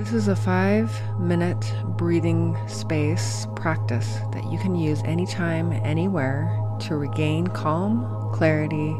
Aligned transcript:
This 0.00 0.14
is 0.14 0.28
a 0.28 0.34
five 0.34 0.98
minute 1.20 1.74
breathing 1.84 2.56
space 2.66 3.46
practice 3.54 4.20
that 4.32 4.50
you 4.50 4.58
can 4.58 4.74
use 4.74 5.02
anytime, 5.02 5.72
anywhere 5.72 6.58
to 6.80 6.96
regain 6.96 7.48
calm, 7.48 8.32
clarity, 8.32 8.96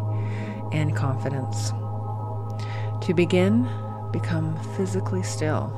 and 0.73 0.95
confidence. 0.95 1.71
To 3.07 3.15
begin, 3.15 3.67
become 4.13 4.63
physically 4.77 5.23
still 5.23 5.69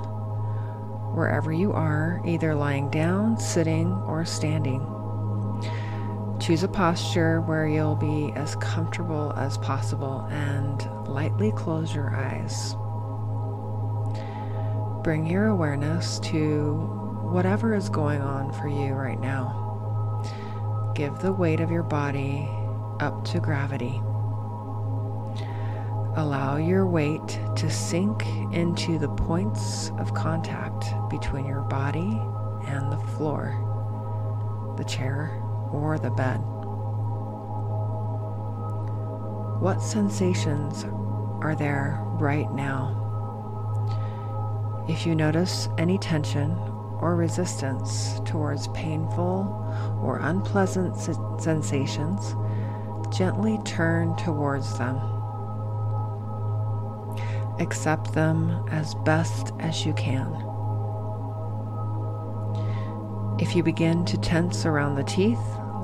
wherever 1.14 1.52
you 1.52 1.72
are, 1.72 2.20
either 2.26 2.56
lying 2.56 2.90
down, 2.90 3.38
sitting, 3.38 3.92
or 4.08 4.24
standing. 4.24 4.80
Choose 6.40 6.64
a 6.64 6.68
posture 6.68 7.40
where 7.42 7.68
you'll 7.68 7.94
be 7.94 8.32
as 8.34 8.56
comfortable 8.56 9.32
as 9.36 9.56
possible 9.58 10.26
and 10.32 10.84
lightly 11.06 11.52
close 11.52 11.94
your 11.94 12.10
eyes. 12.10 12.74
Bring 15.02 15.26
your 15.26 15.48
awareness 15.48 16.20
to 16.20 16.74
whatever 17.32 17.74
is 17.74 17.88
going 17.88 18.20
on 18.20 18.52
for 18.52 18.68
you 18.68 18.92
right 18.92 19.18
now. 19.18 20.22
Give 20.94 21.18
the 21.18 21.32
weight 21.32 21.58
of 21.58 21.72
your 21.72 21.82
body 21.82 22.48
up 23.00 23.24
to 23.24 23.40
gravity. 23.40 24.00
Allow 26.14 26.56
your 26.56 26.86
weight 26.86 27.26
to 27.56 27.68
sink 27.68 28.24
into 28.52 28.96
the 28.96 29.08
points 29.08 29.90
of 29.98 30.14
contact 30.14 30.84
between 31.10 31.46
your 31.46 31.62
body 31.62 32.20
and 32.68 32.92
the 32.92 33.04
floor, 33.16 34.74
the 34.78 34.84
chair, 34.84 35.42
or 35.72 35.98
the 35.98 36.10
bed. 36.10 36.36
What 39.60 39.82
sensations 39.82 40.84
are 41.42 41.56
there 41.56 41.98
right 42.20 42.52
now? 42.52 43.01
If 44.88 45.06
you 45.06 45.14
notice 45.14 45.68
any 45.78 45.96
tension 45.96 46.50
or 47.00 47.14
resistance 47.14 48.20
towards 48.24 48.66
painful 48.68 50.00
or 50.02 50.18
unpleasant 50.18 50.96
sensations, 51.40 52.34
gently 53.16 53.58
turn 53.64 54.16
towards 54.16 54.76
them. 54.78 54.96
Accept 57.60 58.12
them 58.12 58.66
as 58.70 58.94
best 59.04 59.52
as 59.60 59.86
you 59.86 59.92
can. 59.92 60.32
If 63.38 63.54
you 63.54 63.62
begin 63.62 64.04
to 64.06 64.16
tense 64.18 64.66
around 64.66 64.96
the 64.96 65.04
teeth, 65.04 65.38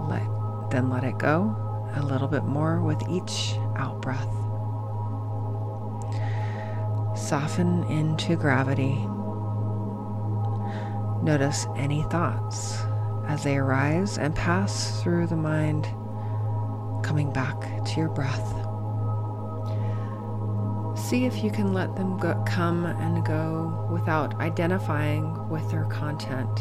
let, 0.08 0.26
then 0.70 0.90
let 0.90 1.04
it 1.04 1.18
go 1.18 1.54
a 1.94 2.02
little 2.02 2.28
bit 2.28 2.44
more 2.44 2.80
with 2.80 3.00
each 3.08 3.54
out 3.76 4.00
breath. 4.02 4.47
Soften 7.18 7.84
into 7.90 8.36
gravity. 8.36 8.94
Notice 11.22 11.66
any 11.76 12.02
thoughts 12.04 12.78
as 13.26 13.42
they 13.42 13.58
arise 13.58 14.16
and 14.16 14.34
pass 14.34 15.02
through 15.02 15.26
the 15.26 15.36
mind, 15.36 15.84
coming 17.04 17.30
back 17.32 17.60
to 17.84 18.00
your 18.00 18.08
breath. 18.08 18.48
See 20.98 21.26
if 21.26 21.44
you 21.44 21.50
can 21.50 21.74
let 21.74 21.96
them 21.96 22.16
go, 22.18 22.42
come 22.46 22.86
and 22.86 23.24
go 23.26 23.88
without 23.90 24.40
identifying 24.40 25.48
with 25.50 25.68
their 25.70 25.84
content. 25.84 26.60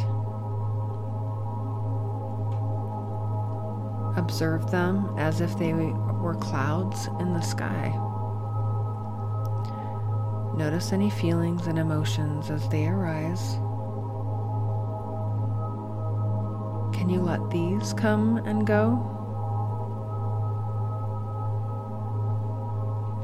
Observe 4.17 4.69
them 4.72 5.13
as 5.17 5.39
if 5.39 5.58
they 5.58 5.73
were 5.73 6.38
clouds 6.41 7.08
in 7.19 7.33
the 7.33 7.41
sky. 7.41 7.94
Notice 10.58 10.91
any 10.91 11.11
feelings 11.11 11.67
and 11.67 11.77
emotions 11.77 12.50
as 12.50 12.67
they 12.69 12.88
arise. 12.88 13.53
Can 16.97 17.09
you 17.09 17.22
let 17.22 17.51
these 17.51 17.94
come 17.94 18.38
and 18.38 18.66
go? 18.66 19.13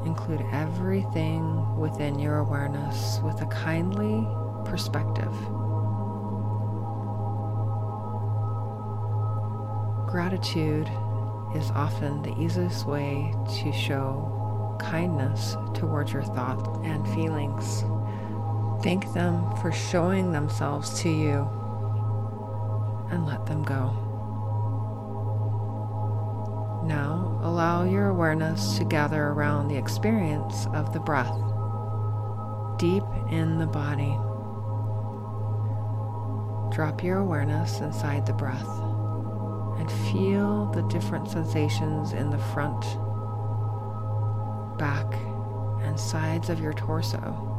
include 0.06 0.46
everything 0.52 1.76
within 1.76 2.18
your 2.18 2.38
awareness 2.38 3.18
with 3.24 3.40
a 3.42 3.46
kindly 3.46 4.26
perspective. 4.64 5.32
Gratitude 10.06 10.88
is 11.56 11.70
often 11.72 12.22
the 12.22 12.34
easiest 12.38 12.86
way 12.86 13.34
to 13.60 13.72
show 13.72 14.43
kindness 14.78 15.56
towards 15.74 16.12
your 16.12 16.22
thoughts 16.22 16.68
and 16.82 17.06
feelings. 17.08 17.84
Thank 18.82 19.12
them 19.12 19.56
for 19.56 19.72
showing 19.72 20.32
themselves 20.32 21.00
to 21.02 21.08
you 21.08 21.48
and 23.10 23.26
let 23.26 23.46
them 23.46 23.62
go. 23.62 24.00
Now, 26.84 27.40
allow 27.42 27.84
your 27.84 28.08
awareness 28.08 28.76
to 28.76 28.84
gather 28.84 29.28
around 29.28 29.68
the 29.68 29.76
experience 29.76 30.66
of 30.74 30.92
the 30.92 31.00
breath 31.00 31.34
deep 32.78 33.04
in 33.30 33.58
the 33.58 33.66
body. 33.66 34.18
Drop 36.74 37.02
your 37.02 37.18
awareness 37.18 37.80
inside 37.80 38.26
the 38.26 38.32
breath 38.32 38.68
and 39.78 39.90
feel 40.10 40.66
the 40.72 40.82
different 40.82 41.28
sensations 41.28 42.12
in 42.12 42.30
the 42.30 42.38
front, 42.38 42.84
back, 44.78 45.06
and 45.82 45.98
sides 45.98 46.50
of 46.50 46.60
your 46.60 46.72
torso. 46.72 47.50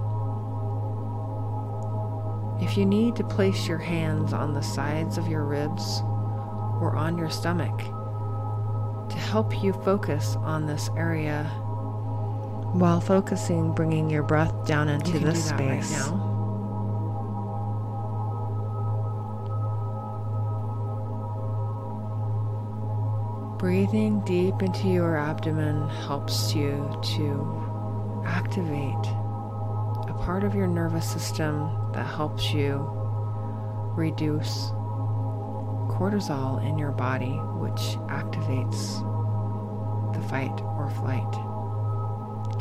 If 2.61 2.77
you 2.77 2.85
need 2.85 3.15
to 3.17 3.23
place 3.23 3.67
your 3.67 3.77
hands 3.77 4.33
on 4.33 4.53
the 4.53 4.61
sides 4.61 5.17
of 5.17 5.27
your 5.27 5.43
ribs 5.43 6.01
or 6.81 6.95
on 6.95 7.17
your 7.17 7.29
stomach, 7.29 7.77
to 9.09 9.17
help 9.17 9.61
you 9.61 9.73
focus 9.73 10.35
on 10.37 10.65
this 10.65 10.89
area 10.97 11.43
while 12.73 12.99
focusing, 12.99 13.73
bringing 13.73 14.09
your 14.09 14.23
breath 14.23 14.65
down 14.65 14.89
into 14.89 15.19
this 15.19 15.49
space. 15.49 16.09
Right 16.09 16.34
Breathing 23.65 24.19
deep 24.19 24.61
into 24.61 24.89
your 24.89 25.17
abdomen 25.17 25.89
helps 25.89 26.53
you 26.53 26.87
to 27.15 28.23
activate 28.23 29.07
a 30.07 30.15
part 30.23 30.43
of 30.43 30.53
your 30.53 30.67
nervous 30.67 31.09
system 31.09 31.71
that 31.93 32.05
helps 32.05 32.53
you 32.53 32.87
reduce 33.97 34.69
cortisol 35.89 36.63
in 36.63 36.77
your 36.77 36.91
body, 36.91 37.39
which 37.57 37.97
activates 38.05 39.01
the 40.13 40.21
fight 40.29 40.61
or 40.77 40.91
flight. 40.91 41.33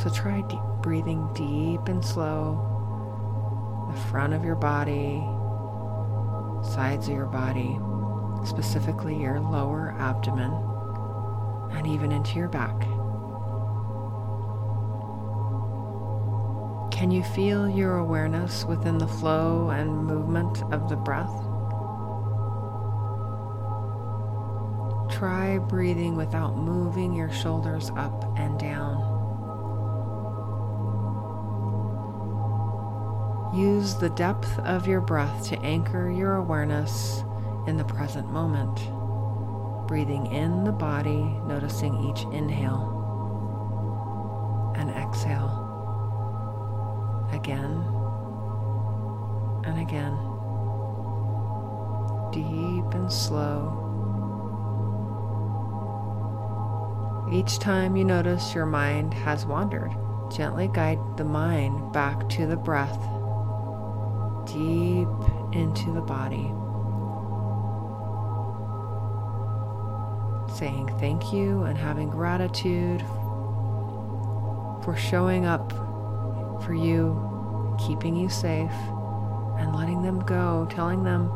So 0.01 0.09
try 0.09 0.41
deep, 0.49 0.59
breathing 0.81 1.29
deep 1.35 1.87
and 1.87 2.03
slow, 2.03 2.57
the 3.93 4.01
front 4.09 4.33
of 4.33 4.43
your 4.43 4.57
body, 4.57 5.23
sides 6.67 7.09
of 7.09 7.15
your 7.15 7.27
body, 7.27 7.79
specifically 8.47 9.21
your 9.21 9.39
lower 9.39 9.95
abdomen, 9.99 10.71
and 11.75 11.87
even 11.87 12.13
into 12.13 12.39
your 12.39 12.49
back. 12.49 12.81
Can 16.91 17.11
you 17.11 17.23
feel 17.23 17.69
your 17.69 17.97
awareness 17.97 18.65
within 18.65 18.99
the 18.99 19.09
flow 19.09 19.71
and 19.71 20.07
movement 20.07 20.63
of 20.73 20.89
the 20.89 20.97
breath? 20.97 21.35
Try 25.19 25.59
breathing 25.59 26.17
without 26.17 26.57
moving 26.57 27.13
your 27.13 27.31
shoulders 27.31 27.91
up 27.97 28.25
and 28.39 28.59
down. 28.59 29.15
Use 33.55 33.95
the 33.95 34.11
depth 34.11 34.59
of 34.61 34.87
your 34.87 35.01
breath 35.01 35.49
to 35.49 35.59
anchor 35.61 36.11
your 36.11 36.37
awareness 36.37 37.23
in 37.67 37.77
the 37.77 37.85
present 37.85 38.31
moment. 38.31 38.81
Breathing 39.87 40.27
in 40.33 40.65
the 40.65 40.73
body, 40.73 41.23
noticing 41.47 41.95
each 42.09 42.23
inhale 42.33 43.03
and 44.77 44.91
exhale. 44.91 45.61
Again 47.33 47.85
and 49.65 49.79
again. 49.81 50.19
Deep 52.33 52.95
and 52.95 53.13
slow. 53.13 53.81
Each 57.33 57.59
time 57.59 57.97
you 57.97 58.05
notice 58.05 58.55
your 58.55 58.67
mind 58.67 59.15
has 59.15 59.47
wandered, 59.47 59.95
gently 60.35 60.69
guide 60.73 60.99
the 61.17 61.25
mind 61.25 61.93
back 61.93 62.29
to 62.31 62.47
the 62.47 62.57
breath, 62.57 63.01
deep 64.47 65.09
into 65.53 65.93
the 65.93 66.03
body. 66.03 66.53
Saying 70.65 70.97
thank 70.99 71.31
you 71.31 71.65
and 71.65 71.77
having 71.77 72.09
gratitude 72.09 73.03
for 74.83 74.97
showing 74.97 75.45
up 75.45 75.73
for 76.65 76.73
you, 76.73 77.77
keeping 77.87 78.17
you 78.17 78.31
safe, 78.31 78.73
and 79.59 79.77
letting 79.77 80.01
them 80.01 80.21
go, 80.21 80.67
telling 80.71 81.05
them 81.05 81.31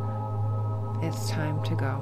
it's 1.02 1.28
time 1.28 1.62
to 1.64 1.74
go. 1.74 2.00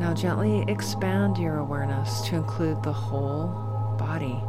Now, 0.00 0.12
gently 0.14 0.64
expand 0.66 1.38
your 1.38 1.58
awareness 1.58 2.22
to 2.22 2.34
include 2.34 2.82
the 2.82 2.92
whole 2.92 3.46
body. 4.00 4.40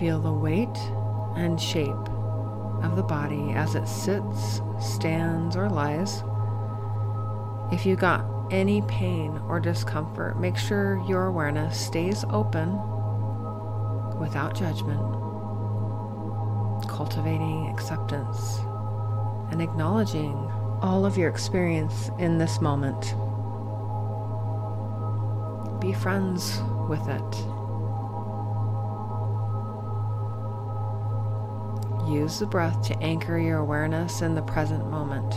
Feel 0.00 0.18
the 0.18 0.32
weight 0.32 0.78
and 1.36 1.60
shape 1.60 2.08
of 2.82 2.96
the 2.96 3.02
body 3.02 3.52
as 3.52 3.74
it 3.74 3.86
sits, 3.86 4.60
stands, 4.80 5.56
or 5.56 5.68
lies. 5.68 6.22
If 7.72 7.86
you 7.86 7.96
got 7.96 8.24
any 8.50 8.82
pain 8.82 9.40
or 9.48 9.60
discomfort, 9.60 10.40
make 10.40 10.56
sure 10.56 11.02
your 11.06 11.26
awareness 11.26 11.78
stays 11.78 12.24
open 12.30 12.72
without 14.18 14.54
judgment, 14.54 15.00
cultivating 16.88 17.68
acceptance 17.68 18.58
and 19.50 19.62
acknowledging 19.62 20.34
all 20.82 21.04
of 21.04 21.16
your 21.16 21.28
experience 21.28 22.10
in 22.18 22.38
this 22.38 22.60
moment. 22.60 23.14
Be 25.80 25.92
friends 25.92 26.60
with 26.88 27.06
it. 27.08 27.59
Use 32.10 32.40
the 32.40 32.46
breath 32.46 32.82
to 32.88 32.98
anchor 33.00 33.38
your 33.38 33.58
awareness 33.58 34.20
in 34.20 34.34
the 34.34 34.42
present 34.42 34.90
moment. 34.90 35.30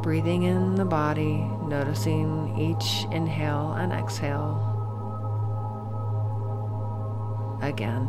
Breathing 0.00 0.44
in 0.44 0.76
the 0.76 0.84
body, 0.84 1.38
noticing 1.66 2.56
each 2.56 3.04
inhale 3.10 3.72
and 3.72 3.92
exhale. 3.92 4.70
Again. 7.62 8.08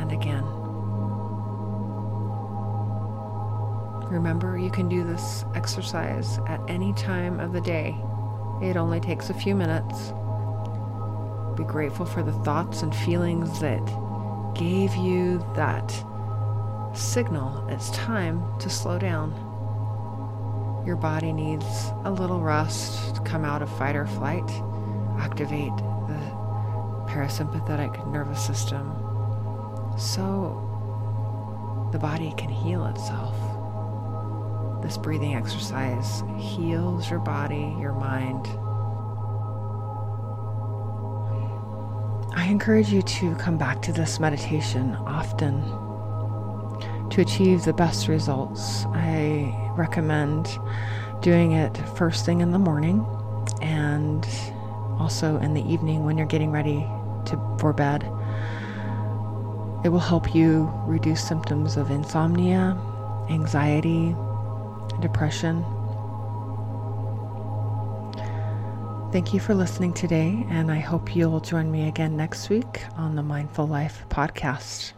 And 0.00 0.12
again. 0.12 0.44
Remember, 4.10 4.56
you 4.56 4.70
can 4.70 4.88
do 4.88 5.04
this 5.04 5.44
exercise 5.54 6.38
at 6.46 6.60
any 6.68 6.94
time 6.94 7.38
of 7.38 7.52
the 7.52 7.60
day. 7.60 7.94
It 8.62 8.78
only 8.78 9.00
takes 9.00 9.28
a 9.28 9.34
few 9.34 9.54
minutes. 9.54 10.14
Be 11.56 11.64
grateful 11.64 12.04
for 12.04 12.22
the 12.22 12.32
thoughts 12.32 12.82
and 12.82 12.94
feelings 12.94 13.60
that 13.60 13.84
gave 14.54 14.94
you 14.94 15.38
that 15.54 15.90
signal 16.94 17.66
it's 17.68 17.90
time 17.90 18.42
to 18.58 18.68
slow 18.68 18.98
down. 18.98 19.32
Your 20.86 20.96
body 20.96 21.32
needs 21.32 21.64
a 22.04 22.10
little 22.10 22.40
rest 22.40 23.14
to 23.14 23.20
come 23.22 23.44
out 23.44 23.62
of 23.62 23.70
fight 23.78 23.96
or 23.96 24.06
flight, 24.06 24.48
activate 25.18 25.76
the 25.76 26.20
parasympathetic 27.08 28.06
nervous 28.10 28.44
system 28.44 28.92
so 29.98 30.62
the 31.92 31.98
body 31.98 32.34
can 32.36 32.50
heal 32.50 32.84
itself. 32.86 33.34
This 34.82 34.98
breathing 34.98 35.34
exercise 35.34 36.22
heals 36.38 37.10
your 37.10 37.20
body, 37.20 37.74
your 37.80 37.92
mind. 37.92 38.46
I 42.36 42.46
encourage 42.48 42.90
you 42.90 43.02
to 43.02 43.34
come 43.36 43.58
back 43.58 43.82
to 43.82 43.92
this 43.92 44.20
meditation 44.20 44.94
often 45.06 45.62
to 47.10 47.20
achieve 47.20 47.64
the 47.64 47.72
best 47.72 48.08
results, 48.08 48.84
I 48.86 49.72
recommend 49.76 50.48
doing 51.22 51.52
it 51.52 51.76
first 51.96 52.26
thing 52.26 52.42
in 52.42 52.52
the 52.52 52.58
morning 52.58 53.06
and 53.62 54.26
also 54.98 55.38
in 55.38 55.54
the 55.54 55.62
evening 55.62 56.04
when 56.04 56.18
you're 56.18 56.26
getting 56.26 56.50
ready 56.50 56.86
to 57.24 57.56
for 57.58 57.72
bed. 57.72 58.02
It 59.84 59.88
will 59.88 59.98
help 59.98 60.34
you 60.34 60.70
reduce 60.86 61.26
symptoms 61.26 61.76
of 61.76 61.90
insomnia, 61.90 62.76
anxiety, 63.30 64.14
depression. 65.00 65.64
Thank 69.12 69.32
you 69.32 69.40
for 69.40 69.54
listening 69.54 69.94
today, 69.94 70.44
and 70.50 70.70
I 70.70 70.78
hope 70.78 71.16
you'll 71.16 71.40
join 71.40 71.70
me 71.70 71.88
again 71.88 72.16
next 72.16 72.50
week 72.50 72.82
on 72.96 73.14
the 73.16 73.22
Mindful 73.22 73.66
Life 73.66 74.04
podcast. 74.10 74.92